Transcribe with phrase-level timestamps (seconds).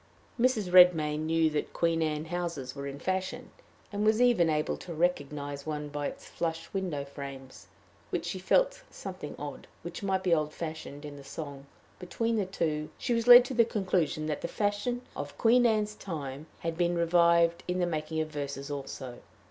[0.39, 0.73] Mrs.
[0.73, 3.51] Redmain knew that Queen Anne houses were in fashion,
[3.93, 7.67] and was even able to recognize one by its flush window frames,
[8.09, 11.67] while she had felt something odd, which might be old fashioned, in the song;
[11.99, 15.93] between the two, she was led to the conclusion that the fashion of Queen Anne's
[15.93, 19.19] time had been revived in the making of verses also.